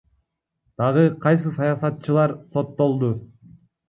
Дагы 0.81 1.03
кайсы 1.25 1.51
саясатчылар 1.57 2.33
соттолду? 2.55 3.11